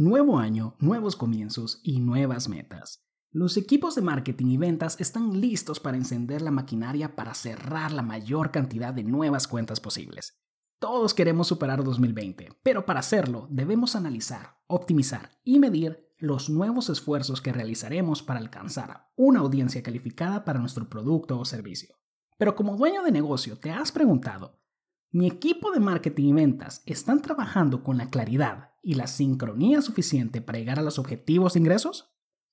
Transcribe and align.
Nuevo 0.00 0.38
año, 0.38 0.76
nuevos 0.78 1.14
comienzos 1.14 1.78
y 1.82 2.00
nuevas 2.00 2.48
metas. 2.48 3.04
Los 3.32 3.58
equipos 3.58 3.96
de 3.96 4.00
marketing 4.00 4.46
y 4.46 4.56
ventas 4.56 4.98
están 4.98 5.42
listos 5.42 5.78
para 5.78 5.98
encender 5.98 6.40
la 6.40 6.50
maquinaria 6.50 7.14
para 7.14 7.34
cerrar 7.34 7.92
la 7.92 8.00
mayor 8.00 8.50
cantidad 8.50 8.94
de 8.94 9.04
nuevas 9.04 9.46
cuentas 9.46 9.78
posibles. 9.78 10.42
Todos 10.78 11.12
queremos 11.12 11.48
superar 11.48 11.84
2020, 11.84 12.48
pero 12.62 12.86
para 12.86 13.00
hacerlo 13.00 13.46
debemos 13.50 13.94
analizar, 13.94 14.56
optimizar 14.68 15.32
y 15.44 15.58
medir 15.58 16.08
los 16.16 16.48
nuevos 16.48 16.88
esfuerzos 16.88 17.42
que 17.42 17.52
realizaremos 17.52 18.22
para 18.22 18.40
alcanzar 18.40 19.10
una 19.16 19.40
audiencia 19.40 19.82
calificada 19.82 20.46
para 20.46 20.60
nuestro 20.60 20.88
producto 20.88 21.38
o 21.38 21.44
servicio. 21.44 21.94
Pero 22.38 22.56
como 22.56 22.78
dueño 22.78 23.02
de 23.02 23.12
negocio 23.12 23.58
te 23.58 23.70
has 23.70 23.92
preguntado, 23.92 24.62
¿mi 25.10 25.26
equipo 25.26 25.70
de 25.72 25.80
marketing 25.80 26.24
y 26.24 26.32
ventas 26.32 26.82
están 26.86 27.20
trabajando 27.20 27.84
con 27.84 27.98
la 27.98 28.08
claridad 28.08 28.69
y 28.82 28.94
la 28.94 29.06
sincronía 29.06 29.82
suficiente 29.82 30.40
para 30.40 30.58
llegar 30.58 30.78
a 30.78 30.82
los 30.82 30.98
objetivos 30.98 31.54
de 31.54 31.60
ingresos? 31.60 32.10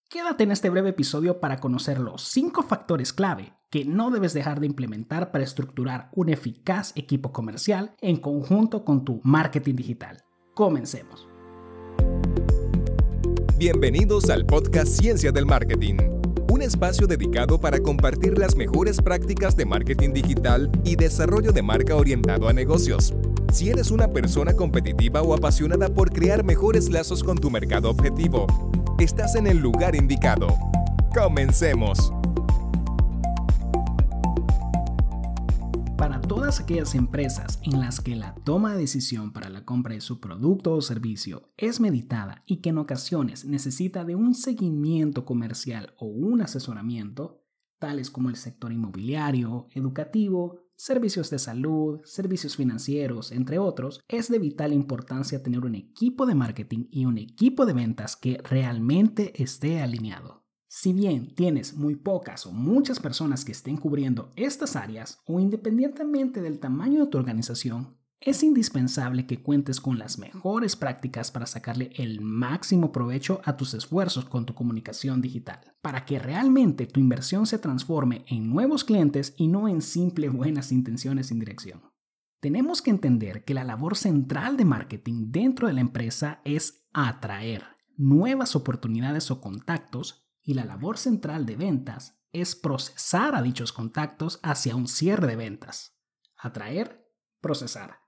Quédate 0.10 0.44
en 0.44 0.52
este 0.52 0.70
breve 0.70 0.90
episodio 0.90 1.40
para 1.40 1.60
conocer 1.60 2.00
los 2.00 2.24
5 2.24 2.64
factores 2.64 3.12
clave 3.12 3.54
que 3.70 3.84
no 3.84 4.10
debes 4.10 4.34
dejar 4.34 4.62
de 4.62 4.66
implementar 4.66 5.32
para 5.32 5.44
estructurar 5.44 6.10
un 6.14 6.30
eficaz 6.30 6.94
equipo 6.96 7.34
comercial 7.34 7.96
en 8.02 8.18
conjunto 8.18 8.86
con 8.86 9.04
tu 9.04 9.20
marketing 9.24 9.76
digital. 9.76 10.24
Comencemos. 10.54 11.28
Bienvenidos 13.58 14.30
al 14.30 14.46
podcast 14.46 14.88
Ciencia 14.88 15.32
del 15.32 15.46
Marketing, 15.46 15.96
un 16.50 16.62
espacio 16.62 17.08
dedicado 17.08 17.60
para 17.60 17.80
compartir 17.80 18.38
las 18.38 18.56
mejores 18.56 19.02
prácticas 19.02 19.58
de 19.58 19.66
marketing 19.66 20.14
digital 20.14 20.72
y 20.86 20.96
desarrollo 20.96 21.52
de 21.52 21.64
marca 21.64 21.96
orientado 21.96 22.48
a 22.48 22.54
negocios. 22.54 23.14
Si 23.52 23.70
eres 23.70 23.92
una 23.92 24.10
persona 24.10 24.54
competitiva 24.54 25.22
o 25.22 25.34
apasionada 25.34 25.90
por 25.90 26.12
crear 26.12 26.44
mejores 26.44 26.90
lazos 26.90 27.24
con 27.24 27.38
tu 27.38 27.50
mercado 27.50 27.90
objetivo, 27.90 28.46
estás 29.00 29.36
en 29.36 29.48
el 29.48 29.58
lugar 29.58 29.96
indicado. 29.96 30.48
Comencemos. 31.16 32.14
Para 35.98 36.22
todas 36.22 36.60
aquellas 36.60 36.94
empresas 36.94 37.60
en 37.64 37.80
las 37.80 38.00
que 38.00 38.16
la 38.16 38.36
toma 38.44 38.74
de 38.74 38.82
decisión 38.82 39.34
para 39.34 39.50
la 39.50 39.66
compra 39.66 39.96
de 39.96 40.02
su 40.02 40.20
producto 40.20 40.74
o 40.74 40.82
servicio 40.82 41.50
es 41.58 41.80
meditada 41.80 42.44
y 42.46 42.58
que 42.58 42.70
en 42.70 42.78
ocasiones 42.78 43.46
necesita 43.46 44.06
de 44.06 44.16
un 44.16 44.36
seguimiento 44.36 45.26
comercial 45.26 45.96
o 45.98 46.06
un 46.06 46.42
asesoramiento, 46.42 47.44
tales 47.80 48.12
como 48.12 48.30
el 48.30 48.36
sector 48.36 48.72
inmobiliario, 48.72 49.68
educativo, 49.72 50.67
servicios 50.78 51.30
de 51.32 51.40
salud, 51.40 52.00
servicios 52.06 52.56
financieros, 52.56 53.32
entre 53.32 53.58
otros, 53.60 54.02
es 54.08 54.30
de 54.30 54.40
vital 54.40 54.72
importancia 54.72 55.44
tener 55.44 55.66
un 55.66 55.76
equipo 55.76 56.26
de 56.26 56.36
marketing 56.36 56.86
y 56.92 57.06
un 57.06 57.18
equipo 57.18 57.66
de 57.66 57.74
ventas 57.74 58.16
que 58.16 58.38
realmente 58.44 59.42
esté 59.42 59.82
alineado. 59.82 60.46
Si 60.70 60.94
bien 60.94 61.34
tienes 61.34 61.76
muy 61.76 61.96
pocas 61.96 62.46
o 62.46 62.52
muchas 62.52 63.00
personas 63.00 63.44
que 63.44 63.54
estén 63.54 63.78
cubriendo 63.78 64.32
estas 64.36 64.76
áreas 64.76 65.20
o 65.26 65.40
independientemente 65.40 66.42
del 66.42 66.60
tamaño 66.60 67.06
de 67.06 67.10
tu 67.10 67.18
organización, 67.18 67.97
es 68.20 68.44
indispensable 68.44 69.26
que 69.26 69.42
cuentes 69.42 69.80
con 69.80 70.00
las 70.00 70.18
mejores 70.18 70.76
prácticas 70.76 71.32
para 71.32 71.46
sacarle 71.46 71.92
el 71.96 72.20
máximo 72.22 72.92
provecho 72.92 73.42
a 73.46 73.58
tus 73.58 73.74
esfuerzos 73.74 74.26
con 74.26 74.46
tu 74.46 74.54
comunicación 74.56 75.22
digital, 75.22 75.76
para 75.82 76.06
que 76.06 76.20
realmente 76.20 76.88
tu 76.88 77.00
inversión 77.00 77.46
se 77.46 77.60
transforme 77.60 78.26
en 78.28 78.50
nuevos 78.50 78.84
clientes 78.84 79.34
y 79.38 79.48
no 79.48 79.68
en 79.68 79.82
simples 79.82 80.34
buenas 80.34 80.72
intenciones 80.72 81.28
sin 81.28 81.40
dirección. 81.40 81.82
Tenemos 82.40 82.82
que 82.82 82.92
entender 82.92 83.44
que 83.44 83.54
la 83.54 83.64
labor 83.64 83.96
central 83.96 84.58
de 84.58 84.66
marketing 84.66 85.32
dentro 85.32 85.68
de 85.68 85.74
la 85.74 85.82
empresa 85.82 86.42
es 86.44 86.88
atraer 86.94 87.78
nuevas 87.98 88.56
oportunidades 88.56 89.32
o 89.32 89.42
contactos 89.42 90.28
y 90.44 90.54
la 90.54 90.66
labor 90.66 90.98
central 90.98 91.46
de 91.46 91.56
ventas 91.56 92.22
es 92.32 92.56
procesar 92.56 93.36
a 93.36 93.42
dichos 93.42 93.74
contactos 93.74 94.40
hacia 94.44 94.76
un 94.76 94.88
cierre 94.88 95.28
de 95.28 95.36
ventas. 95.36 95.98
Atraer, 96.38 97.12
procesar. 97.42 98.07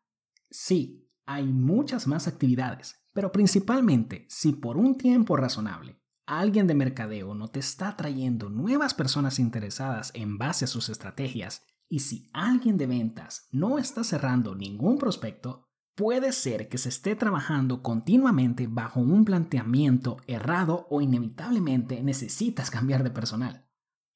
Sí, 0.50 1.10
hay 1.26 1.46
muchas 1.46 2.08
más 2.08 2.28
actividades, 2.28 2.96
pero 3.14 3.32
principalmente 3.32 4.26
si 4.30 4.54
por 4.54 4.78
un 4.78 4.98
tiempo 4.98 5.38
razonable 5.38 6.00
alguien 6.26 6.68
de 6.68 6.76
mercadeo 6.76 7.34
no 7.34 7.48
te 7.48 7.60
está 7.60 7.96
trayendo 7.98 8.50
nuevas 8.50 8.94
personas 8.94 9.40
interesadas 9.40 10.12
en 10.14 10.38
base 10.38 10.66
a 10.66 10.68
sus 10.68 10.90
estrategias 10.90 11.66
y 11.88 12.02
si 12.02 12.30
alguien 12.34 12.78
de 12.78 12.86
ventas 12.86 13.48
no 13.52 13.80
está 13.80 14.04
cerrando 14.04 14.54
ningún 14.54 15.00
prospecto, 15.00 15.68
puede 15.96 16.32
ser 16.32 16.70
que 16.70 16.78
se 16.78 16.90
esté 16.90 17.16
trabajando 17.16 17.82
continuamente 17.82 18.68
bajo 18.68 19.00
un 19.00 19.26
planteamiento 19.26 20.18
errado 20.28 20.88
o 20.90 21.02
inevitablemente 21.02 22.04
necesitas 22.04 22.70
cambiar 22.70 23.04
de 23.04 23.09
personal. 23.09 23.68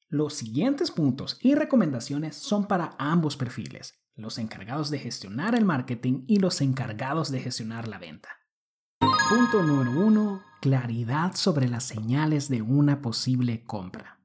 Los 0.08 0.34
siguientes 0.34 0.92
puntos 0.92 1.36
y 1.42 1.56
recomendaciones 1.56 2.36
son 2.36 2.66
para 2.66 2.94
ambos 2.98 3.36
perfiles, 3.36 4.03
los 4.16 4.38
encargados 4.38 4.90
de 4.90 4.98
gestionar 4.98 5.54
el 5.54 5.64
marketing 5.64 6.24
y 6.26 6.38
los 6.38 6.60
encargados 6.60 7.30
de 7.30 7.40
gestionar 7.40 7.88
la 7.88 7.98
venta. 7.98 8.28
Punto 9.28 9.62
número 9.62 9.90
1. 10.06 10.42
Claridad 10.60 11.34
sobre 11.34 11.68
las 11.68 11.84
señales 11.84 12.48
de 12.48 12.62
una 12.62 13.02
posible 13.02 13.64
compra. 13.64 14.20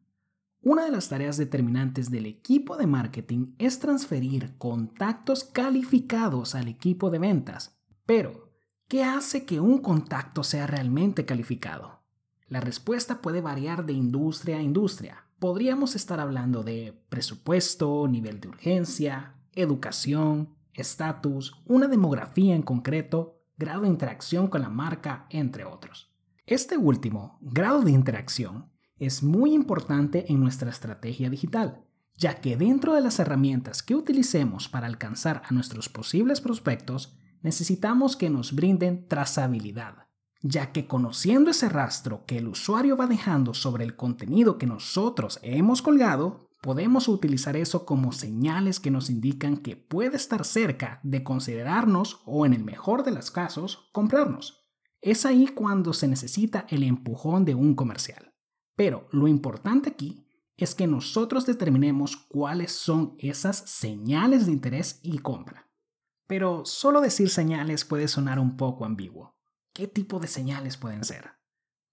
Una 0.61 0.83
de 0.83 0.91
las 0.91 1.09
tareas 1.09 1.37
determinantes 1.37 2.11
del 2.11 2.25
equipo 2.25 2.75
de 2.77 2.85
marketing 2.85 3.53
es 3.57 3.79
transferir 3.79 4.57
contactos 4.57 5.45
calificados 5.45 6.53
al 6.53 6.67
equipo 6.67 7.09
de 7.09 7.19
ventas. 7.19 7.79
Pero, 8.05 8.51
¿qué 8.87 9.03
hace 9.03 9.45
que 9.45 9.59
un 9.59 9.79
contacto 9.79 10.43
sea 10.43 10.67
realmente 10.67 11.25
calificado? 11.25 12.03
La 12.47 12.59
respuesta 12.59 13.21
puede 13.21 13.41
variar 13.41 13.85
de 13.85 13.93
industria 13.93 14.57
a 14.57 14.61
industria. 14.61 15.23
Podríamos 15.39 15.95
estar 15.95 16.19
hablando 16.19 16.63
de 16.63 17.01
presupuesto, 17.07 18.05
nivel 18.09 18.41
de 18.41 18.49
urgencia, 18.49 19.38
educación, 19.53 20.55
estatus, 20.73 21.61
una 21.65 21.87
demografía 21.87 22.55
en 22.55 22.61
concreto, 22.61 23.41
grado 23.57 23.81
de 23.81 23.89
interacción 23.89 24.47
con 24.47 24.61
la 24.61 24.69
marca, 24.69 25.27
entre 25.29 25.65
otros. 25.65 26.13
Este 26.45 26.77
último, 26.77 27.37
grado 27.41 27.81
de 27.81 27.91
interacción, 27.91 28.71
es 28.97 29.23
muy 29.23 29.53
importante 29.53 30.31
en 30.31 30.39
nuestra 30.39 30.69
estrategia 30.69 31.29
digital, 31.29 31.85
ya 32.15 32.41
que 32.41 32.57
dentro 32.57 32.93
de 32.93 33.01
las 33.01 33.19
herramientas 33.19 33.81
que 33.81 33.95
utilicemos 33.95 34.67
para 34.67 34.87
alcanzar 34.87 35.41
a 35.45 35.53
nuestros 35.53 35.89
posibles 35.89 36.41
prospectos, 36.41 37.17
necesitamos 37.41 38.17
que 38.17 38.29
nos 38.29 38.53
brinden 38.53 39.07
trazabilidad, 39.07 40.07
ya 40.41 40.71
que 40.71 40.85
conociendo 40.85 41.51
ese 41.51 41.69
rastro 41.69 42.25
que 42.25 42.37
el 42.37 42.47
usuario 42.47 42.97
va 42.97 43.07
dejando 43.07 43.53
sobre 43.53 43.85
el 43.85 43.95
contenido 43.95 44.57
que 44.57 44.67
nosotros 44.67 45.39
hemos 45.43 45.81
colgado, 45.81 46.48
podemos 46.61 47.07
utilizar 47.07 47.55
eso 47.55 47.85
como 47.85 48.11
señales 48.11 48.79
que 48.79 48.91
nos 48.91 49.09
indican 49.09 49.57
que 49.57 49.75
puede 49.75 50.17
estar 50.17 50.45
cerca 50.45 50.99
de 51.03 51.23
considerarnos 51.23 52.21
o 52.25 52.45
en 52.45 52.53
el 52.53 52.63
mejor 52.63 53.03
de 53.03 53.11
los 53.11 53.31
casos 53.31 53.89
comprarnos. 53.91 54.67
Es 55.01 55.25
ahí 55.25 55.47
cuando 55.47 55.93
se 55.93 56.07
necesita 56.07 56.65
el 56.69 56.83
empujón 56.83 57.45
de 57.45 57.55
un 57.55 57.75
comercial. 57.75 58.33
Pero 58.75 59.07
lo 59.11 59.27
importante 59.27 59.89
aquí 59.89 60.25
es 60.57 60.75
que 60.75 60.87
nosotros 60.87 61.45
determinemos 61.45 62.17
cuáles 62.17 62.73
son 62.73 63.15
esas 63.17 63.57
señales 63.57 64.45
de 64.45 64.51
interés 64.51 64.99
y 65.01 65.19
compra. 65.19 65.69
Pero 66.27 66.65
solo 66.65 67.01
decir 67.01 67.29
señales 67.29 67.85
puede 67.85 68.07
sonar 68.07 68.39
un 68.39 68.57
poco 68.57 68.85
ambiguo. 68.85 69.37
¿Qué 69.73 69.87
tipo 69.87 70.19
de 70.19 70.27
señales 70.27 70.75
pueden 70.75 71.05
ser? 71.05 71.31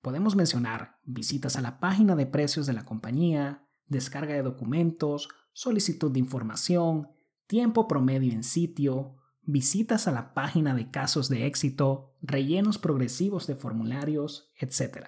Podemos 0.03 0.35
mencionar 0.37 0.99
visitas 1.05 1.57
a 1.57 1.61
la 1.61 1.79
página 1.79 2.17
de 2.17 2.27
precios 2.27 2.67
de 2.67 2.73
la 2.73 2.85
compañía, 2.85 3.66
descarga 3.89 4.35
de 4.35 4.43
documentos, 4.43 5.29
solicitud 5.53 6.11
de 6.11 6.19
información, 6.19 7.09
tiempo 7.47 7.89
promedio 7.89 8.33
en 8.33 8.43
sitio, 8.43 9.17
visitas 9.43 10.09
a 10.09 10.13
la 10.13 10.35
página 10.35 10.75
de 10.75 10.91
casos 10.91 11.29
de 11.29 11.47
éxito, 11.47 12.15
rellenos 12.21 12.79
progresivos 12.79 13.47
de 13.47 13.55
formularios, 13.55 14.51
etc. 14.59 15.07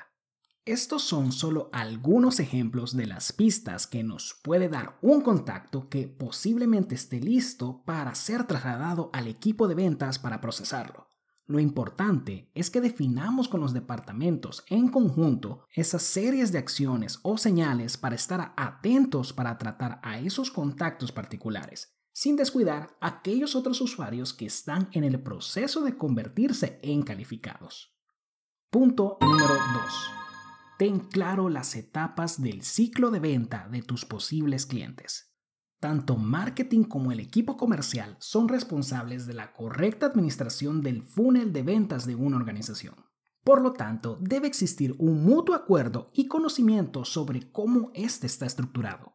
Estos 0.64 1.03
son 1.03 1.32
solo 1.32 1.70
algunos 1.73 2.41
ejemplos 2.41 2.94
de 2.97 3.06
las 3.06 3.32
pistas 3.32 3.87
que 3.87 4.05
nos 4.05 4.38
puede 4.43 4.69
dar 4.69 4.99
un 5.00 5.23
contacto 5.23 5.88
que 5.88 6.08
posiblemente 6.08 6.94
esté 6.94 7.20
listo 7.20 7.82
para 7.85 8.14
ser 8.14 8.44
trasladado 8.44 9.11
al 9.12 9.29
equipo 9.29 9.67
de 9.67 9.75
ventas 9.75 10.19
para 10.19 10.41
procesarlo. 10.41 11.07
Lo 11.49 11.59
importante 11.61 12.50
es 12.55 12.69
que 12.69 12.83
definamos 12.83 13.49
con 13.49 13.61
los 13.61 13.73
departamentos 13.73 14.65
en 14.69 14.89
conjunto 14.89 15.65
esas 15.75 16.03
series 16.03 16.53
de 16.53 16.59
acciones 16.59 17.21
o 17.23 17.39
señales 17.39 17.97
para 17.97 18.17
estar 18.17 18.53
atentos 18.55 19.33
para 19.33 19.56
tratar 19.56 19.99
a 20.03 20.19
esos 20.19 20.50
contactos 20.50 21.11
particulares, 21.11 21.97
sin 22.12 22.37
descuidar 22.37 22.95
a 23.00 23.06
aquellos 23.06 23.56
otros 23.56 23.81
usuarios 23.81 24.35
que 24.35 24.45
están 24.45 24.91
en 24.93 25.05
el 25.05 25.23
proceso 25.23 25.81
de 25.81 25.97
convertirse 25.97 26.79
en 26.83 27.03
calificados. 27.03 27.97
Punto 28.69 29.17
número 29.23 29.55
2. 29.55 30.11
Ten 30.79 31.01
claro 31.01 31.49
las 31.49 31.75
etapas 31.77 32.43
del 32.43 32.61
ciclo 32.61 33.11
de 33.11 33.21
venta 33.21 33.69
de 33.71 33.81
tus 33.81 34.05
posibles 34.05 34.67
clientes. 34.67 35.28
Tanto 35.81 36.17
marketing 36.17 36.83
como 36.83 37.13
el 37.13 37.21
equipo 37.21 37.57
comercial 37.57 38.17
son 38.19 38.49
responsables 38.49 39.27
de 39.27 39.35
la 39.35 39.53
correcta 39.53 40.07
administración 40.07 40.83
del 40.83 41.03
funnel 41.03 41.53
de 41.53 41.63
ventas 41.63 42.05
de 42.05 42.17
una 42.17 42.37
organización. 42.37 42.97
Por 43.45 43.63
lo 43.63 43.73
tanto, 43.73 44.19
debe 44.21 44.49
existir 44.49 44.97
un 44.99 45.23
mutuo 45.25 45.55
acuerdo 45.55 46.11
y 46.13 46.27
conocimiento 46.27 47.05
sobre 47.05 47.53
cómo 47.53 47.93
éste 47.95 48.27
está 48.27 48.45
estructurado. 48.45 49.15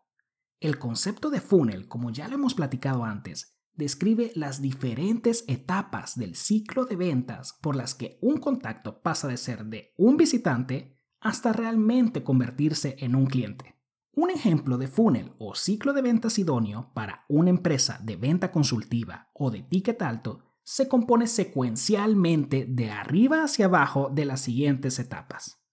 El 0.61 0.79
concepto 0.79 1.29
de 1.29 1.41
funnel, 1.41 1.89
como 1.89 2.11
ya 2.11 2.29
lo 2.29 2.35
hemos 2.35 2.53
platicado 2.53 3.03
antes, 3.03 3.57
describe 3.75 4.31
las 4.35 4.61
diferentes 4.61 5.43
etapas 5.47 6.17
del 6.17 6.35
ciclo 6.35 6.85
de 6.85 6.95
ventas 6.95 7.57
por 7.61 7.75
las 7.75 7.93
que 7.93 8.17
un 8.21 8.37
contacto 8.37 9.01
pasa 9.01 9.27
de 9.27 9.35
ser 9.35 9.65
de 9.65 9.93
un 9.97 10.15
visitante 10.15 10.97
hasta 11.19 11.51
realmente 11.51 12.23
convertirse 12.23 12.95
en 12.99 13.15
un 13.15 13.25
cliente. 13.25 13.72
Un 14.15 14.29
ejemplo 14.29 14.77
de 14.77 14.87
funnel 14.87 15.33
o 15.39 15.55
ciclo 15.55 15.91
de 15.91 16.03
ventas 16.03 16.37
idóneo 16.37 16.91
para 16.93 17.25
una 17.29 17.49
empresa 17.49 17.99
de 18.03 18.15
venta 18.15 18.51
consultiva 18.51 19.31
o 19.33 19.49
de 19.49 19.63
ticket 19.63 19.99
alto 20.03 20.43
se 20.63 20.87
compone 20.87 21.25
secuencialmente 21.25 22.67
de 22.69 22.91
arriba 22.91 23.43
hacia 23.43 23.65
abajo 23.65 24.11
de 24.13 24.25
las 24.25 24.41
siguientes 24.41 24.99
etapas. 24.99 25.63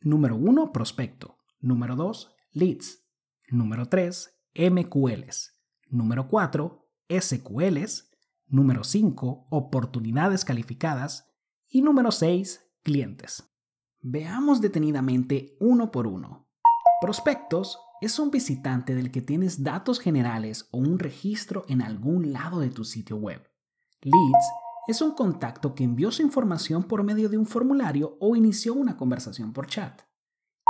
Número 0.00 0.36
1, 0.36 0.72
prospecto. 0.72 1.36
Número 1.60 1.94
2, 1.94 2.34
leads. 2.52 3.04
Número 3.50 3.86
3, 3.86 4.40
MQLs. 4.54 5.52
Número 5.90 6.28
4, 6.28 6.88
SQLs. 7.10 8.10
Número 8.46 8.84
5, 8.84 9.48
oportunidades 9.50 10.46
calificadas. 10.46 11.30
Y 11.68 11.82
número 11.82 12.10
6, 12.10 12.72
clientes. 12.82 13.52
Veamos 14.00 14.62
detenidamente 14.62 15.58
uno 15.60 15.90
por 15.90 16.06
uno. 16.06 16.41
Prospectos 17.02 17.80
es 18.00 18.20
un 18.20 18.30
visitante 18.30 18.94
del 18.94 19.10
que 19.10 19.20
tienes 19.20 19.64
datos 19.64 19.98
generales 19.98 20.68
o 20.70 20.78
un 20.78 21.00
registro 21.00 21.64
en 21.66 21.82
algún 21.82 22.32
lado 22.32 22.60
de 22.60 22.70
tu 22.70 22.84
sitio 22.84 23.16
web. 23.16 23.42
Leads 24.02 24.46
es 24.86 25.02
un 25.02 25.10
contacto 25.10 25.74
que 25.74 25.82
envió 25.82 26.12
su 26.12 26.22
información 26.22 26.84
por 26.84 27.02
medio 27.02 27.28
de 27.28 27.38
un 27.38 27.46
formulario 27.46 28.16
o 28.20 28.36
inició 28.36 28.74
una 28.74 28.96
conversación 28.96 29.52
por 29.52 29.66
chat. 29.66 30.00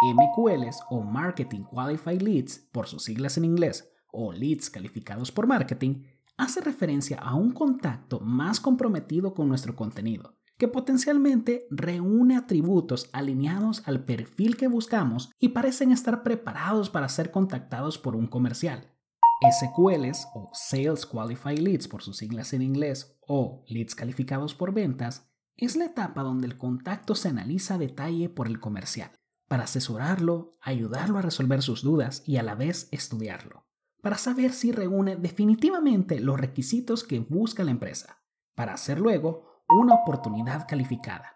MQLs 0.03 0.81
o 0.89 1.03
Marketing 1.03 1.65
Qualified 1.65 2.23
Leads, 2.23 2.61
por 2.73 2.87
sus 2.87 3.05
siglas 3.05 3.37
en 3.37 3.45
inglés, 3.45 3.93
o 4.11 4.33
leads 4.33 4.71
calificados 4.71 5.31
por 5.31 5.47
marketing, 5.47 6.03
hace 6.39 6.63
referencia 6.63 7.19
a 7.19 7.35
un 7.35 7.53
contacto 7.53 8.21
más 8.21 8.59
comprometido 8.59 9.35
con 9.35 9.51
nuestro 9.51 9.77
contenido, 9.77 10.39
que 10.63 10.69
potencialmente 10.69 11.67
reúne 11.71 12.37
atributos 12.37 13.11
alineados 13.13 13.83
al 13.85 14.05
perfil 14.05 14.57
que 14.57 14.69
buscamos 14.69 15.33
y 15.41 15.49
parecen 15.49 15.91
estar 15.91 16.23
preparados 16.23 16.89
para 16.89 17.09
ser 17.09 17.33
contactados 17.33 17.99
por 17.99 18.15
un 18.15 18.29
comercial. 18.29 18.95
SQLs 19.43 20.29
o 20.37 20.51
Sales 20.53 21.05
Qualified 21.05 21.59
Leads 21.59 21.89
por 21.89 22.05
sus 22.05 22.19
siglas 22.19 22.53
en 22.53 22.63
inglés 22.63 23.19
o 23.27 23.65
leads 23.67 23.97
calificados 23.97 24.55
por 24.55 24.73
ventas 24.73 25.29
es 25.57 25.75
la 25.75 25.87
etapa 25.87 26.23
donde 26.23 26.47
el 26.47 26.57
contacto 26.57 27.17
se 27.17 27.31
analiza 27.31 27.75
a 27.75 27.79
detalle 27.79 28.29
por 28.29 28.47
el 28.47 28.61
comercial 28.61 29.11
para 29.49 29.65
asesorarlo, 29.65 30.53
ayudarlo 30.61 31.19
a 31.19 31.23
resolver 31.23 31.61
sus 31.61 31.83
dudas 31.83 32.23
y 32.25 32.37
a 32.37 32.45
la 32.45 32.55
vez 32.55 32.87
estudiarlo, 32.93 33.67
para 34.01 34.17
saber 34.17 34.53
si 34.53 34.71
reúne 34.71 35.17
definitivamente 35.17 36.21
los 36.21 36.39
requisitos 36.39 37.03
que 37.03 37.19
busca 37.19 37.65
la 37.65 37.73
empresa, 37.73 38.23
para 38.55 38.75
hacer 38.75 39.01
luego 39.01 39.52
una 39.81 39.95
oportunidad 39.95 40.67
calificada. 40.69 41.33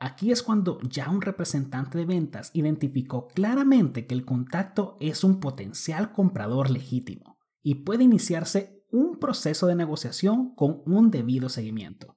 Aquí 0.00 0.32
es 0.32 0.42
cuando 0.42 0.80
ya 0.80 1.08
un 1.10 1.22
representante 1.22 1.96
de 1.96 2.06
ventas 2.06 2.50
identificó 2.54 3.28
claramente 3.28 4.06
que 4.06 4.14
el 4.14 4.24
contacto 4.24 4.96
es 5.00 5.22
un 5.22 5.38
potencial 5.38 6.10
comprador 6.12 6.70
legítimo 6.70 7.38
y 7.62 7.76
puede 7.76 8.04
iniciarse 8.04 8.84
un 8.90 9.18
proceso 9.18 9.68
de 9.68 9.76
negociación 9.76 10.54
con 10.54 10.82
un 10.86 11.10
debido 11.10 11.48
seguimiento. 11.48 12.16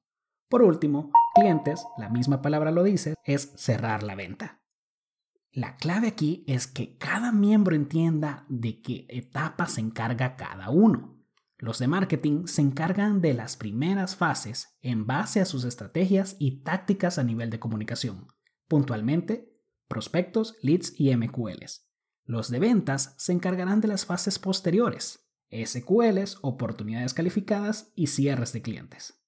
Por 0.50 0.64
último, 0.64 1.12
clientes, 1.36 1.86
la 1.98 2.10
misma 2.10 2.42
palabra 2.42 2.72
lo 2.72 2.84
dice, 2.84 3.16
es 3.24 3.54
cerrar 3.56 4.04
la 4.04 4.16
venta. 4.16 4.62
La 5.52 5.78
clave 5.78 6.08
aquí 6.08 6.44
es 6.48 6.68
que 6.68 6.98
cada 6.98 7.32
miembro 7.32 7.76
entienda 7.76 8.46
de 8.50 8.82
qué 8.82 9.06
etapa 9.10 9.68
se 9.68 9.82
encarga 9.82 10.36
cada 10.36 10.70
uno. 10.70 11.15
Los 11.58 11.80
de 11.80 11.88
marketing 11.88 12.48
se 12.48 12.62
encargan 12.62 13.22
de 13.22 13.34
las 13.34 13.56
primeras 13.56 14.16
fases 14.16 14.78
en 14.82 15.08
base 15.08 15.40
a 15.40 15.46
sus 15.46 15.64
estrategias 15.64 16.36
y 16.38 16.64
tácticas 16.64 17.18
a 17.18 17.24
nivel 17.24 17.50
de 17.50 17.60
comunicación. 17.60 18.28
Puntualmente, 18.68 19.54
prospectos, 19.88 20.56
leads 20.62 20.94
y 21.00 21.16
MQLs. 21.16 21.88
Los 22.26 22.50
de 22.50 22.60
ventas 22.60 23.16
se 23.18 23.32
encargarán 23.32 23.80
de 23.80 23.88
las 23.88 24.06
fases 24.06 24.38
posteriores, 24.38 25.30
SQLs, 25.52 26.40
oportunidades 26.42 27.14
calificadas 27.14 27.94
y 27.96 28.08
cierres 28.08 28.52
de 28.52 28.62
clientes. 28.62 29.22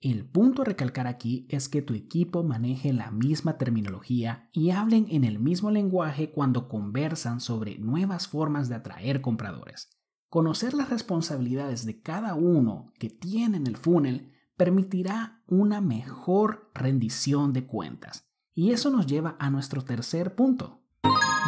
El 0.00 0.28
punto 0.28 0.62
a 0.62 0.64
recalcar 0.66 1.06
aquí 1.06 1.46
es 1.48 1.70
que 1.70 1.80
tu 1.80 1.94
equipo 1.94 2.44
maneje 2.44 2.92
la 2.92 3.10
misma 3.10 3.56
terminología 3.56 4.50
y 4.52 4.70
hablen 4.70 5.06
en 5.08 5.24
el 5.24 5.38
mismo 5.38 5.70
lenguaje 5.70 6.32
cuando 6.32 6.68
conversan 6.68 7.40
sobre 7.40 7.78
nuevas 7.78 8.28
formas 8.28 8.68
de 8.68 8.74
atraer 8.74 9.22
compradores. 9.22 9.96
Conocer 10.28 10.74
las 10.74 10.90
responsabilidades 10.90 11.86
de 11.86 12.00
cada 12.00 12.34
uno 12.34 12.92
que 12.98 13.10
tiene 13.10 13.56
en 13.56 13.66
el 13.66 13.76
funnel 13.76 14.32
permitirá 14.56 15.42
una 15.46 15.80
mejor 15.80 16.70
rendición 16.74 17.52
de 17.52 17.66
cuentas. 17.66 18.28
Y 18.54 18.72
eso 18.72 18.90
nos 18.90 19.06
lleva 19.06 19.36
a 19.38 19.50
nuestro 19.50 19.82
tercer 19.84 20.34
punto. 20.34 20.82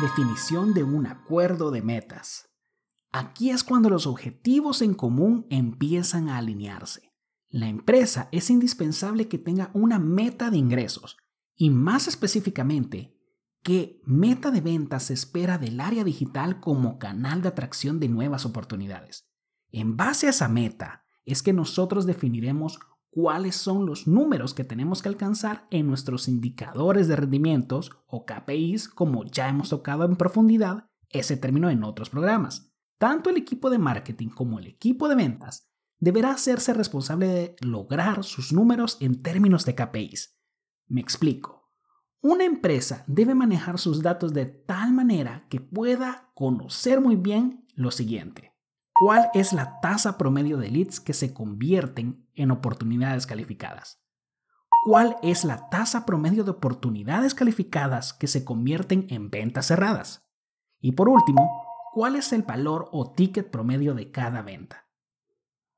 Definición 0.01 0.75
de 0.75 0.85
un 0.85 1.07
acuerdo 1.07 1.71
de 1.71 1.83
metas. 1.83 2.51
Aquí 3.11 3.51
es 3.51 3.65
cuando 3.65 3.89
los 3.89 4.07
objetivos 4.07 4.83
en 4.83 4.95
común 4.95 5.47
empiezan 5.51 6.29
a 6.29 6.37
alinearse. 6.37 7.13
La 7.49 7.67
empresa 7.67 8.29
es 8.31 8.51
indispensable 8.51 9.27
que 9.27 9.39
tenga 9.39 9.71
una 9.73 9.99
meta 9.99 10.51
de 10.51 10.59
ingresos 10.59 11.17
y 11.57 11.71
más 11.71 12.07
específicamente, 12.07 13.18
qué 13.69 14.01
meta 14.07 14.51
de 14.51 14.63
ventas 14.63 15.03
se 15.03 15.13
espera 15.13 15.59
del 15.59 15.81
área 15.81 16.03
digital 16.03 16.59
como 16.59 16.99
canal 16.99 17.43
de 17.43 17.49
atracción 17.49 18.01
de 18.01 18.09
nuevas 18.09 18.47
oportunidades. 18.47 19.29
En 19.71 19.95
base 19.95 20.27
a 20.27 20.31
esa 20.31 20.49
meta 20.49 21.05
es 21.27 21.43
que 21.43 21.53
nosotros 21.53 22.07
definiremos 22.07 22.79
cuáles 23.11 23.57
son 23.57 23.85
los 23.85 24.07
números 24.07 24.55
que 24.55 24.65
tenemos 24.65 25.03
que 25.03 25.11
alcanzar 25.11 25.67
en 25.71 25.87
nuestros 25.87 26.29
indicadores 26.29 27.09
de 27.09 27.17
rendimientos 27.17 27.91
o 28.07 28.25
KPIs, 28.25 28.89
como 28.89 29.27
ya 29.27 29.51
hemos 29.51 29.69
tocado 29.69 30.07
en 30.07 30.17
profundidad 30.17 30.89
ese 31.11 31.37
término 31.37 31.69
en 31.69 31.85
otros 31.85 32.09
programas. 32.09 32.73
Tanto 32.97 33.29
el 33.29 33.37
equipo 33.37 33.69
de 33.69 33.77
marketing 33.77 34.29
como 34.29 34.59
el 34.61 34.67
equipo 34.67 35.11
de 35.11 35.17
ventas 35.17 35.69
deberá 35.99 36.31
hacerse 36.31 36.73
responsable 36.73 37.27
de 37.27 37.57
lograr 37.61 38.25
sus 38.25 38.51
números 38.51 38.97
en 39.01 39.21
términos 39.21 39.67
de 39.67 39.75
KPIs. 39.75 40.39
Me 40.87 41.03
explico. 41.03 41.58
Una 42.21 42.45
empresa 42.45 43.05
debe 43.07 43.37
manejar 43.37 43.79
sus 43.79 44.03
datos 44.03 44.35
de 44.35 44.45
tal 44.45 44.93
manera 44.93 45.47
que 45.49 45.61
pueda 45.61 46.33
conocer 46.35 47.01
muy 47.01 47.15
bien 47.15 47.65
lo 47.75 47.93
siguiente. 47.93 48.57
¿Cuál 48.93 49.31
es 49.35 49.53
la 49.53 49.79
tasa 49.79 50.19
promedio 50.19 50.57
de 50.57 50.69
leads 50.69 50.99
que 50.99 51.13
se 51.13 51.33
convierten 51.33 52.29
en 52.35 52.51
oportunidades 52.51 53.25
calificadas? 53.25 54.03
¿Cuál 54.83 55.17
es 55.23 55.45
la 55.45 55.69
tasa 55.69 56.05
promedio 56.05 56.43
de 56.43 56.51
oportunidades 56.51 57.35
calificadas 57.35 58.13
que 58.13 58.27
se 58.27 58.45
convierten 58.45 59.07
en 59.11 59.31
ventas 59.31 59.67
cerradas? 59.67 60.29
Y 60.81 60.93
por 60.93 61.09
último, 61.09 61.63
cuál 61.93 62.17
es 62.17 62.33
el 62.33 62.43
valor 62.43 62.89
o 62.91 63.13
ticket 63.13 63.49
promedio 63.49 63.95
de 63.95 64.11
cada 64.11 64.43
venta. 64.43 64.89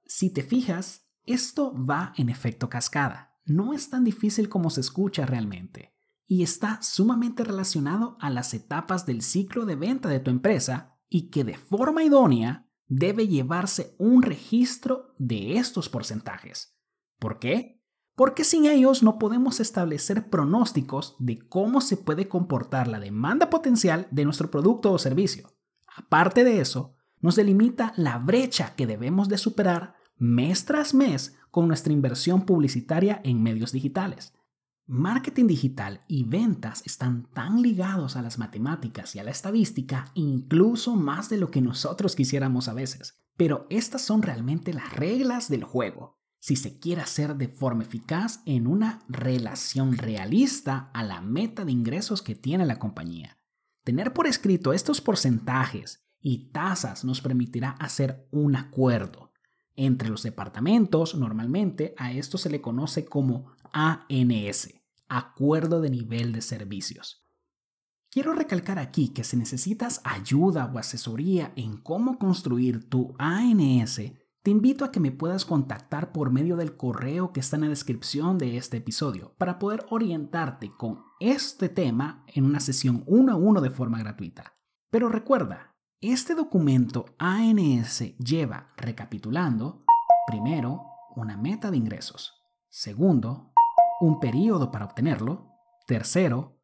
Si 0.06 0.32
te 0.32 0.42
fijas, 0.42 1.06
esto 1.25 1.75
va 1.76 2.14
en 2.16 2.30
efecto 2.30 2.70
cascada. 2.70 3.38
No 3.44 3.75
es 3.75 3.90
tan 3.90 4.04
difícil 4.04 4.49
como 4.49 4.70
se 4.70 4.80
escucha 4.80 5.26
realmente 5.26 6.00
y 6.30 6.44
está 6.44 6.80
sumamente 6.80 7.42
relacionado 7.42 8.16
a 8.20 8.30
las 8.30 8.54
etapas 8.54 9.04
del 9.04 9.20
ciclo 9.20 9.66
de 9.66 9.75
venta 9.75 10.08
de 10.08 10.20
tu 10.20 10.30
empresa 10.30 10.96
y 11.08 11.28
que 11.28 11.42
de 11.42 11.56
forma 11.56 12.04
idónea 12.04 12.68
debe 12.87 13.26
llevarse 13.26 13.96
un 13.99 14.22
registro 14.22 15.12
de 15.18 15.56
estos 15.56 15.88
porcentajes. 15.88 16.78
¿Por 17.18 17.40
qué? 17.40 17.82
Porque 18.14 18.44
sin 18.44 18.66
ellos 18.66 19.02
no 19.02 19.18
podemos 19.18 19.58
establecer 19.58 20.30
pronósticos 20.30 21.16
de 21.18 21.49
cómo 21.49 21.80
se 21.80 21.96
puede 21.96 22.28
comportar 22.28 22.87
la 22.87 23.00
demanda 23.00 23.50
potencial 23.50 24.06
de 24.12 24.25
nuestro 24.25 24.52
producto 24.52 24.92
o 24.92 25.00
servicio. 25.00 25.56
Aparte 25.96 26.44
de 26.44 26.60
eso, 26.60 26.94
nos 27.18 27.34
delimita 27.34 27.92
la 27.96 28.18
brecha 28.18 28.76
que 28.76 28.87
debemos 28.87 29.28
de 29.28 29.37
superar 29.37 29.96
mes 30.16 30.64
tras 30.64 30.94
mes 30.94 31.37
con 31.50 31.66
nuestra 31.66 31.92
inversión 31.92 32.46
publicitaria 32.46 33.20
en 33.25 33.42
medios 33.42 33.72
digitales. 33.72 34.32
Marketing 34.92 35.47
digital 35.47 36.00
y 36.09 36.25
ventas 36.25 36.82
están 36.85 37.28
tan 37.32 37.62
ligados 37.62 38.16
a 38.16 38.23
las 38.23 38.38
matemáticas 38.38 39.14
y 39.14 39.20
a 39.20 39.23
la 39.23 39.30
estadística, 39.30 40.11
incluso 40.14 40.97
más 40.97 41.28
de 41.28 41.37
lo 41.37 41.52
que 41.52 41.61
nosotros 41.61 42.16
quisiéramos 42.16 42.66
a 42.66 42.75
veces. 42.75 43.16
Pero 43.37 43.68
estas 43.70 44.02
son 44.02 44.20
realmente 44.20 44.75
las 44.75 44.92
reglas 44.92 45.49
del 45.49 45.62
juego, 45.62 46.18
si 46.40 46.56
se 46.56 46.80
quiere 46.80 47.02
hacer 47.02 47.37
de 47.37 47.47
forma 47.47 47.85
eficaz 47.85 48.40
en 48.47 48.66
una 48.66 48.99
relación 49.09 49.97
realista 49.97 50.90
a 50.92 51.04
la 51.04 51.20
meta 51.20 51.64
de 51.64 51.70
ingresos 51.70 52.20
que 52.20 52.35
tiene 52.35 52.66
la 52.66 52.80
compañía. 52.80 53.38
Tener 53.85 54.12
por 54.12 54.26
escrito 54.26 54.73
estos 54.73 55.00
porcentajes 55.00 56.04
y 56.20 56.50
tasas 56.50 57.04
nos 57.04 57.20
permitirá 57.20 57.76
hacer 57.78 58.26
un 58.32 58.56
acuerdo. 58.56 59.30
Entre 59.76 60.09
los 60.09 60.25
departamentos, 60.25 61.14
normalmente 61.14 61.94
a 61.97 62.11
esto 62.11 62.38
se 62.38 62.50
le 62.50 62.61
conoce 62.61 63.04
como 63.04 63.52
ANS, 63.73 64.79
acuerdo 65.10 65.82
de 65.82 65.90
nivel 65.90 66.32
de 66.32 66.40
servicios. 66.40 67.26
Quiero 68.10 68.32
recalcar 68.32 68.78
aquí 68.78 69.10
que 69.10 69.22
si 69.22 69.36
necesitas 69.36 70.00
ayuda 70.04 70.70
o 70.74 70.78
asesoría 70.78 71.52
en 71.54 71.76
cómo 71.76 72.18
construir 72.18 72.88
tu 72.88 73.14
ANS, 73.18 74.00
te 74.42 74.50
invito 74.50 74.84
a 74.84 74.90
que 74.90 75.00
me 75.00 75.12
puedas 75.12 75.44
contactar 75.44 76.12
por 76.12 76.32
medio 76.32 76.56
del 76.56 76.76
correo 76.76 77.32
que 77.32 77.40
está 77.40 77.56
en 77.56 77.62
la 77.62 77.68
descripción 77.68 78.38
de 78.38 78.56
este 78.56 78.78
episodio 78.78 79.34
para 79.36 79.58
poder 79.58 79.84
orientarte 79.90 80.72
con 80.76 81.02
este 81.20 81.68
tema 81.68 82.24
en 82.26 82.46
una 82.46 82.58
sesión 82.58 83.04
uno 83.06 83.32
a 83.32 83.36
uno 83.36 83.60
de 83.60 83.70
forma 83.70 83.98
gratuita. 83.98 84.54
Pero 84.90 85.08
recuerda, 85.08 85.76
este 86.00 86.34
documento 86.34 87.04
ANS 87.18 88.16
lleva, 88.16 88.72
recapitulando, 88.76 89.84
primero, 90.26 90.86
una 91.14 91.36
meta 91.36 91.70
de 91.70 91.76
ingresos. 91.76 92.40
Segundo, 92.70 93.50
un 94.00 94.19
periodo 94.19 94.71
para 94.71 94.87
obtenerlo. 94.87 95.54
Tercero, 95.87 96.59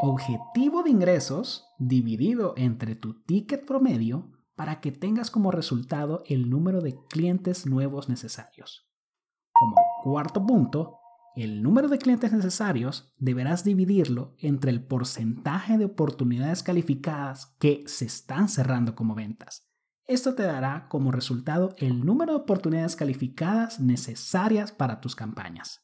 objetivo 0.00 0.82
de 0.82 0.90
ingresos 0.90 1.66
dividido 1.78 2.54
entre 2.56 2.94
tu 2.94 3.22
ticket 3.24 3.64
promedio 3.64 4.30
para 4.54 4.80
que 4.80 4.92
tengas 4.92 5.30
como 5.30 5.50
resultado 5.50 6.22
el 6.26 6.50
número 6.50 6.80
de 6.80 6.98
clientes 7.08 7.66
nuevos 7.66 8.08
necesarios. 8.08 8.88
Como 9.52 9.76
cuarto 10.02 10.44
punto, 10.44 10.98
el 11.34 11.62
número 11.62 11.88
de 11.88 11.98
clientes 11.98 12.32
necesarios 12.32 13.14
deberás 13.16 13.64
dividirlo 13.64 14.34
entre 14.38 14.70
el 14.70 14.84
porcentaje 14.84 15.78
de 15.78 15.86
oportunidades 15.86 16.62
calificadas 16.62 17.56
que 17.58 17.84
se 17.86 18.04
están 18.04 18.48
cerrando 18.48 18.94
como 18.94 19.14
ventas. 19.14 19.66
Esto 20.04 20.34
te 20.34 20.42
dará 20.42 20.88
como 20.88 21.10
resultado 21.10 21.74
el 21.78 22.04
número 22.04 22.32
de 22.32 22.40
oportunidades 22.40 22.96
calificadas 22.96 23.80
necesarias 23.80 24.72
para 24.72 25.00
tus 25.00 25.16
campañas. 25.16 25.81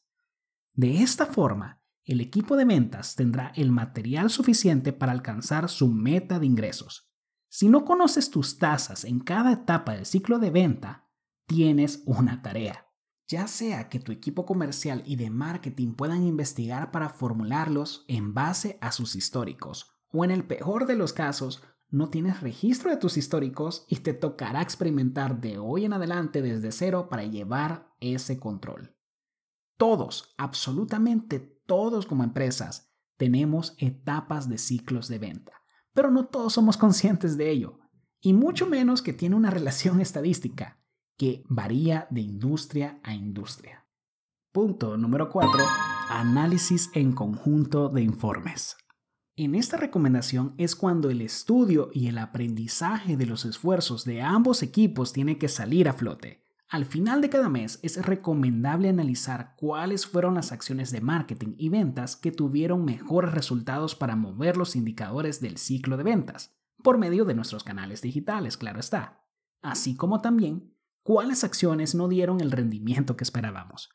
De 0.79 1.01
esta 1.03 1.25
forma, 1.25 1.81
el 2.05 2.21
equipo 2.21 2.55
de 2.55 2.63
ventas 2.63 3.15
tendrá 3.15 3.51
el 3.57 3.69
material 3.69 4.29
suficiente 4.29 4.93
para 4.93 5.11
alcanzar 5.11 5.67
su 5.67 5.89
meta 5.89 6.39
de 6.39 6.45
ingresos. 6.45 7.11
Si 7.49 7.67
no 7.67 7.83
conoces 7.83 8.29
tus 8.29 8.57
tasas 8.57 9.03
en 9.03 9.19
cada 9.19 9.51
etapa 9.51 9.95
del 9.95 10.05
ciclo 10.05 10.39
de 10.39 10.51
venta, 10.51 11.09
tienes 11.47 12.01
una 12.05 12.41
tarea 12.41 12.85
ya 13.29 13.45
sea 13.45 13.89
que 13.89 13.99
tu 13.99 14.11
equipo 14.11 14.43
comercial 14.45 15.03
y 15.05 15.15
de 15.15 15.29
marketing 15.29 15.93
puedan 15.93 16.23
investigar 16.23 16.89
para 16.89 17.09
formularlos 17.09 18.03
en 18.07 18.33
base 18.33 18.79
a 18.81 18.91
sus 18.91 19.15
históricos, 19.15 19.93
o 20.11 20.25
en 20.25 20.31
el 20.31 20.43
peor 20.43 20.87
de 20.87 20.95
los 20.95 21.13
casos, 21.13 21.61
no 21.91 22.09
tienes 22.09 22.41
registro 22.41 22.89
de 22.89 22.97
tus 22.97 23.17
históricos 23.17 23.85
y 23.87 23.97
te 23.97 24.13
tocará 24.13 24.63
experimentar 24.63 25.41
de 25.41 25.59
hoy 25.59 25.85
en 25.85 25.93
adelante 25.93 26.41
desde 26.41 26.71
cero 26.71 27.07
para 27.07 27.23
llevar 27.23 27.93
ese 27.99 28.39
control. 28.39 28.95
Todos, 29.79 30.35
absolutamente 30.37 31.39
todos 31.39 32.05
como 32.05 32.25
empresas, 32.25 32.91
tenemos 33.15 33.75
etapas 33.77 34.49
de 34.49 34.57
ciclos 34.57 35.07
de 35.07 35.19
venta, 35.19 35.53
pero 35.93 36.11
no 36.11 36.25
todos 36.25 36.51
somos 36.51 36.75
conscientes 36.75 37.37
de 37.37 37.49
ello, 37.49 37.79
y 38.19 38.33
mucho 38.33 38.67
menos 38.67 39.01
que 39.01 39.13
tiene 39.13 39.37
una 39.37 39.51
relación 39.51 40.01
estadística 40.01 40.81
que 41.17 41.45
varía 41.47 42.07
de 42.09 42.19
industria 42.19 42.99
a 43.03 43.13
industria. 43.13 43.87
Punto 44.51 44.97
número 44.97 45.29
4. 45.29 45.65
Análisis 46.09 46.89
en 46.93 47.13
conjunto 47.13 47.87
de 47.87 48.01
informes. 48.01 48.75
En 49.37 49.55
esta 49.55 49.77
recomendación 49.77 50.55
es 50.57 50.75
cuando 50.75 51.09
el 51.09 51.21
estudio 51.21 51.89
y 51.93 52.07
el 52.07 52.17
aprendizaje 52.17 53.15
de 53.15 53.27
los 53.27 53.45
esfuerzos 53.45 54.03
de 54.03 54.21
ambos 54.21 54.61
equipos 54.61 55.13
tiene 55.13 55.37
que 55.37 55.47
salir 55.47 55.87
a 55.87 55.93
flote. 55.93 56.48
Al 56.69 56.85
final 56.85 57.19
de 57.21 57.29
cada 57.29 57.49
mes 57.49 57.79
es 57.81 58.05
recomendable 58.05 58.89
analizar 58.89 59.55
cuáles 59.57 60.05
fueron 60.05 60.35
las 60.35 60.51
acciones 60.51 60.91
de 60.91 61.01
marketing 61.01 61.55
y 61.57 61.69
ventas 61.69 62.15
que 62.15 62.31
tuvieron 62.31 62.85
mejores 62.85 63.31
resultados 63.31 63.95
para 63.95 64.15
mover 64.15 64.55
los 64.55 64.75
indicadores 64.75 65.41
del 65.41 65.57
ciclo 65.57 65.97
de 65.97 66.03
ventas, 66.03 66.55
por 66.83 66.99
medio 66.99 67.25
de 67.25 67.33
nuestros 67.33 67.63
canales 67.63 68.03
digitales, 68.03 68.55
claro 68.55 68.79
está, 68.79 69.25
así 69.63 69.95
como 69.95 70.21
también 70.21 70.75
cuáles 71.01 71.43
acciones 71.43 71.95
no 71.95 72.07
dieron 72.07 72.39
el 72.39 72.51
rendimiento 72.51 73.17
que 73.17 73.23
esperábamos. 73.23 73.89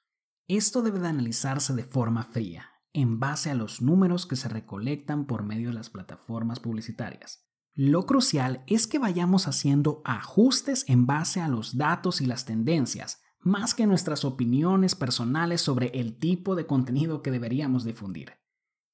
Esto 0.48 0.82
debe 0.82 0.98
de 0.98 1.06
analizarse 1.06 1.74
de 1.74 1.84
forma 1.84 2.24
fría, 2.24 2.72
en 2.92 3.20
base 3.20 3.52
a 3.52 3.54
los 3.54 3.82
números 3.82 4.26
que 4.26 4.34
se 4.34 4.48
recolectan 4.48 5.26
por 5.26 5.44
medio 5.44 5.68
de 5.68 5.74
las 5.74 5.90
plataformas 5.90 6.58
publicitarias. 6.58 7.48
Lo 7.76 8.06
crucial 8.06 8.62
es 8.68 8.86
que 8.86 9.00
vayamos 9.00 9.48
haciendo 9.48 10.00
ajustes 10.04 10.84
en 10.88 11.06
base 11.06 11.40
a 11.40 11.48
los 11.48 11.76
datos 11.76 12.20
y 12.20 12.26
las 12.26 12.44
tendencias, 12.44 13.20
más 13.40 13.74
que 13.74 13.88
nuestras 13.88 14.24
opiniones 14.24 14.94
personales 14.94 15.60
sobre 15.60 15.88
el 15.88 16.16
tipo 16.16 16.54
de 16.54 16.66
contenido 16.66 17.20
que 17.20 17.32
deberíamos 17.32 17.84
difundir. 17.84 18.34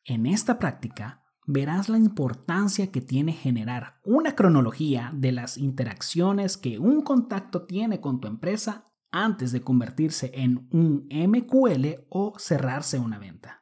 En 0.05 0.25
esta 0.25 0.59
práctica, 0.59 1.23
verás 1.47 1.91
la 1.91 1.99
importancia 1.99 2.91
que 2.91 3.03
tiene 3.03 3.35
generar 3.35 4.01
una 4.03 4.35
cronología 4.35 5.13
de 5.15 5.33
las 5.33 5.59
interacciones 5.59 6.57
que 6.57 6.79
un 6.79 7.03
contacto 7.03 7.67
tiene 7.67 8.01
con 8.01 8.19
tu 8.19 8.29
empresa 8.29 8.87
antes 9.13 9.53
de 9.53 9.61
convertirse 9.61 10.31
en 10.35 10.69
un 10.73 11.07
MQL 11.11 12.07
o 12.09 12.33
cerrarse 12.39 12.99
una 12.99 13.19
venta. 13.19 13.60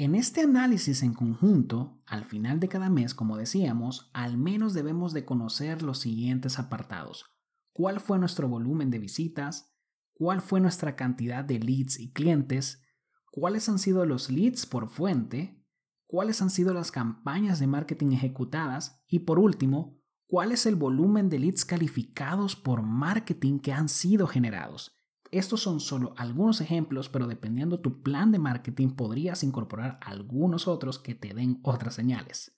En 0.00 0.14
este 0.14 0.40
análisis 0.40 1.02
en 1.02 1.12
conjunto, 1.12 2.00
al 2.06 2.24
final 2.24 2.58
de 2.58 2.68
cada 2.68 2.88
mes, 2.88 3.14
como 3.14 3.36
decíamos, 3.36 4.08
al 4.14 4.38
menos 4.38 4.72
debemos 4.72 5.12
de 5.12 5.26
conocer 5.26 5.82
los 5.82 5.98
siguientes 5.98 6.58
apartados. 6.58 7.26
¿Cuál 7.74 8.00
fue 8.00 8.18
nuestro 8.18 8.48
volumen 8.48 8.90
de 8.90 8.98
visitas? 8.98 9.76
¿Cuál 10.14 10.40
fue 10.40 10.58
nuestra 10.58 10.96
cantidad 10.96 11.44
de 11.44 11.58
leads 11.58 12.00
y 12.00 12.14
clientes? 12.14 12.82
¿Cuáles 13.30 13.68
han 13.68 13.78
sido 13.78 14.06
los 14.06 14.30
leads 14.30 14.64
por 14.64 14.88
fuente? 14.88 15.60
cuáles 16.06 16.40
han 16.40 16.48
sido 16.48 16.72
las 16.72 16.90
campañas 16.90 17.60
de 17.60 17.66
marketing 17.66 18.12
ejecutadas 18.12 19.04
y 19.06 19.20
por 19.20 19.38
último, 19.38 20.00
cuál 20.26 20.50
es 20.50 20.64
el 20.64 20.74
volumen 20.74 21.28
de 21.28 21.38
leads 21.38 21.66
calificados 21.66 22.56
por 22.56 22.82
marketing 22.82 23.60
que 23.60 23.72
han 23.72 23.90
sido 23.90 24.26
generados. 24.26 24.99
Estos 25.30 25.62
son 25.62 25.80
solo 25.80 26.14
algunos 26.16 26.60
ejemplos, 26.60 27.08
pero 27.08 27.26
dependiendo 27.26 27.80
tu 27.80 28.02
plan 28.02 28.32
de 28.32 28.38
marketing 28.38 28.90
podrías 28.90 29.44
incorporar 29.44 29.98
algunos 30.02 30.66
otros 30.66 30.98
que 30.98 31.14
te 31.14 31.34
den 31.34 31.60
otras 31.62 31.94
señales. 31.94 32.56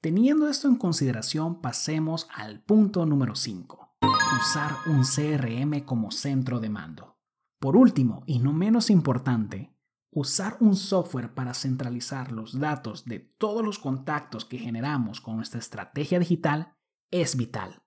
Teniendo 0.00 0.48
esto 0.48 0.68
en 0.68 0.76
consideración, 0.76 1.60
pasemos 1.60 2.28
al 2.34 2.62
punto 2.62 3.04
número 3.04 3.34
5. 3.34 3.96
Usar 4.40 4.72
un 4.86 5.02
CRM 5.02 5.84
como 5.84 6.10
centro 6.10 6.60
de 6.60 6.70
mando. 6.70 7.18
Por 7.58 7.76
último, 7.76 8.22
y 8.26 8.38
no 8.38 8.52
menos 8.52 8.88
importante, 8.90 9.78
Usar 10.10 10.56
un 10.60 10.74
software 10.74 11.34
para 11.34 11.52
centralizar 11.52 12.32
los 12.32 12.58
datos 12.58 13.04
de 13.04 13.18
todos 13.18 13.62
los 13.62 13.78
contactos 13.78 14.46
que 14.46 14.58
generamos 14.58 15.20
con 15.20 15.36
nuestra 15.36 15.60
estrategia 15.60 16.18
digital 16.18 16.74
es 17.10 17.36
vital. 17.36 17.82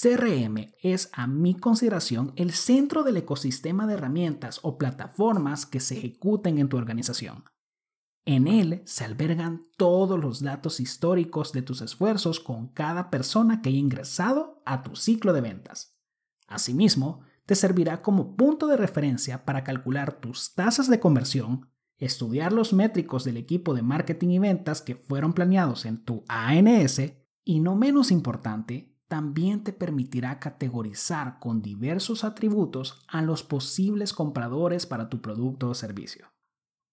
CRM 0.00 0.72
es, 0.82 1.10
a 1.12 1.26
mi 1.26 1.54
consideración, 1.54 2.32
el 2.36 2.52
centro 2.52 3.02
del 3.02 3.18
ecosistema 3.18 3.86
de 3.86 3.92
herramientas 3.92 4.58
o 4.62 4.78
plataformas 4.78 5.66
que 5.66 5.80
se 5.80 5.98
ejecuten 5.98 6.56
en 6.56 6.70
tu 6.70 6.78
organización. 6.78 7.44
En 8.24 8.46
él 8.46 8.80
se 8.86 9.04
albergan 9.04 9.66
todos 9.76 10.18
los 10.18 10.40
datos 10.40 10.80
históricos 10.80 11.52
de 11.52 11.60
tus 11.60 11.82
esfuerzos 11.82 12.40
con 12.40 12.68
cada 12.68 13.10
persona 13.10 13.60
que 13.60 13.68
haya 13.68 13.78
ingresado 13.78 14.62
a 14.64 14.82
tu 14.82 14.96
ciclo 14.96 15.34
de 15.34 15.42
ventas. 15.42 16.00
Asimismo, 16.46 17.20
te 17.44 17.54
servirá 17.54 18.00
como 18.00 18.34
punto 18.34 18.68
de 18.68 18.78
referencia 18.78 19.44
para 19.44 19.62
calcular 19.62 20.20
tus 20.20 20.54
tasas 20.54 20.88
de 20.88 21.00
conversión, 21.00 21.68
estudiar 21.98 22.54
los 22.54 22.72
métricos 22.72 23.24
del 23.24 23.36
equipo 23.36 23.74
de 23.74 23.82
marketing 23.82 24.28
y 24.30 24.38
ventas 24.38 24.80
que 24.80 24.94
fueron 24.94 25.34
planeados 25.34 25.84
en 25.84 26.02
tu 26.02 26.24
ANS 26.28 27.02
y 27.44 27.60
no 27.60 27.76
menos 27.76 28.10
importante, 28.10 28.91
también 29.12 29.62
te 29.62 29.74
permitirá 29.74 30.40
categorizar 30.40 31.38
con 31.38 31.60
diversos 31.60 32.24
atributos 32.24 33.04
a 33.08 33.20
los 33.20 33.42
posibles 33.42 34.14
compradores 34.14 34.86
para 34.86 35.10
tu 35.10 35.20
producto 35.20 35.68
o 35.68 35.74
servicio. 35.74 36.32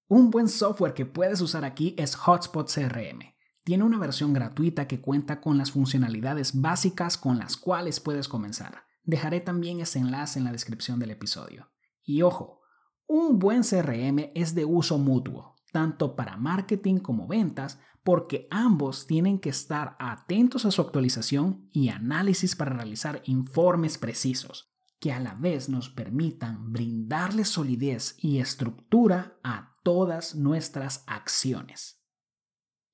Un 0.10 0.30
buen 0.30 0.50
software 0.50 0.94
que 0.94 1.06
puedes 1.06 1.40
usar 1.40 1.64
aquí 1.64 1.96
es 1.98 2.18
Hotspot 2.18 2.70
CRM. 2.70 3.22
Tiene 3.64 3.86
una 3.86 3.98
versión 3.98 4.34
gratuita 4.34 4.86
que 4.86 5.00
cuenta 5.00 5.40
con 5.40 5.58
las 5.58 5.72
funcionalidades 5.72 6.60
básicas 6.60 7.18
con 7.18 7.40
las 7.40 7.56
cuales 7.56 8.02
puedes 8.02 8.28
comenzar. 8.28 8.84
Dejaré 9.04 9.40
también 9.40 9.80
ese 9.80 10.00
enlace 10.00 10.40
en 10.40 10.44
la 10.44 10.52
descripción 10.52 11.00
del 11.00 11.12
episodio. 11.12 11.72
Y 12.04 12.22
ojo, 12.24 12.60
un 13.08 13.40
buen 13.40 13.64
CRM 13.64 14.32
es 14.36 14.56
de 14.56 14.66
uso 14.66 14.98
mutuo, 14.98 15.56
tanto 15.72 16.16
para 16.16 16.38
marketing 16.38 16.98
como 16.98 17.28
ventas, 17.28 17.80
porque 18.04 18.48
ambos 18.50 19.08
tienen 19.08 19.40
que 19.40 19.50
estar 19.50 19.96
atentos 20.00 20.66
a 20.66 20.72
su 20.72 20.82
actualización 20.82 21.70
y 21.72 21.90
análisis 21.90 22.56
para 22.56 22.76
realizar 22.76 23.22
informes 23.26 23.98
precisos, 23.98 24.72
que 25.00 25.12
a 25.12 25.20
la 25.20 25.36
vez 25.36 25.70
nos 25.70 25.90
permitan 25.90 26.72
brindarle 26.72 27.46
solidez 27.46 28.16
y 28.18 28.40
estructura 28.40 29.38
a 29.44 29.76
todas 29.84 30.36
nuestras 30.36 31.04
acciones. 31.08 31.99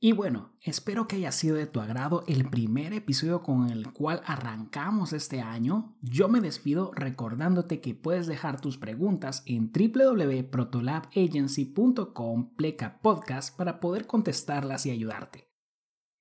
Y 0.05 0.11
bueno, 0.11 0.51
espero 0.61 1.07
que 1.07 1.15
haya 1.15 1.31
sido 1.31 1.55
de 1.55 1.65
tu 1.65 1.81
agrado 1.81 2.23
el 2.27 2.47
primer 2.47 2.93
episodio 2.93 3.41
con 3.41 3.71
el 3.71 3.91
cual 3.91 4.21
arrancamos 4.27 5.13
este 5.13 5.41
año. 5.41 5.97
Yo 6.03 6.29
me 6.29 6.41
despido 6.41 6.91
recordándote 6.93 7.81
que 7.81 7.95
puedes 7.95 8.27
dejar 8.27 8.61
tus 8.61 8.77
preguntas 8.77 9.41
en 9.47 9.71
www.protolabagency.com 9.71 12.55
pleca 12.55 12.99
podcast 13.01 13.57
para 13.57 13.79
poder 13.79 14.05
contestarlas 14.05 14.85
y 14.85 14.91
ayudarte. 14.91 15.49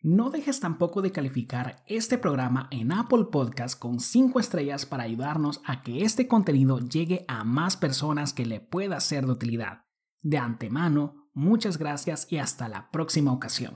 No 0.00 0.31
dejes 0.31 0.61
tampoco 0.61 1.03
de 1.03 1.12
calificar 1.12 1.85
este 1.87 2.17
programa 2.17 2.69
en 2.71 2.91
Apple 2.91 3.26
Podcast 3.31 3.79
con 3.79 4.00
5 4.00 4.41
estrellas 4.41 4.87
para 4.87 5.03
ayudarnos 5.03 5.61
a 5.67 5.83
que 5.83 6.05
este 6.05 6.26
contenido 6.26 6.79
llegue 6.79 7.26
a 7.29 7.45
más 7.45 7.76
personas 7.76 8.33
que 8.33 8.47
le 8.47 8.61
pueda 8.61 8.99
ser 9.00 9.26
de 9.26 9.33
utilidad. 9.33 9.85
De 10.23 10.38
antemano, 10.38 11.24
Muchas 11.35 11.79
gracias 11.79 12.29
y 12.31 12.38
hasta 12.38 12.69
la 12.69 12.91
próxima 12.93 13.33
ocasión. 13.33 13.75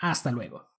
Hasta 0.00 0.30
luego. 0.30 0.70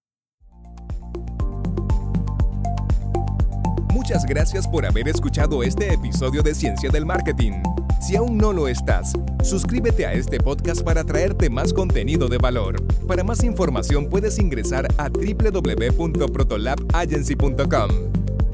Muchas 3.92 4.26
gracias 4.26 4.68
por 4.68 4.86
haber 4.86 5.08
escuchado 5.10 5.64
este 5.64 5.94
episodio 5.94 6.44
de 6.44 6.56
Ciencia 6.56 6.90
del 6.90 7.06
Marketing. 7.06 7.62
Si 8.00 8.16
aún 8.16 8.38
no 8.38 8.54
lo 8.54 8.68
estás, 8.68 9.14
suscríbete 9.44 10.06
a 10.06 10.14
este 10.14 10.40
podcast 10.40 10.82
para 10.82 11.04
traerte 11.04 11.50
más 11.50 11.74
contenido 11.74 12.28
de 12.28 12.38
valor. 12.38 12.82
Para 13.08 13.24
más 13.24 13.44
información 13.44 14.10
puedes 14.10 14.38
ingresar 14.40 14.88
a 14.98 15.10
www.protolabagency.com. 15.10 17.90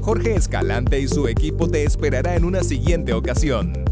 Jorge 0.02 0.34
Escalante 0.34 1.00
y 1.00 1.08
su 1.08 1.28
equipo 1.28 1.68
te 1.68 1.84
esperará 1.84 2.34
en 2.34 2.44
una 2.44 2.62
siguiente 2.62 3.12
ocasión. 3.12 3.87